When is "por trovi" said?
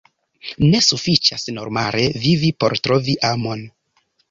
2.65-3.17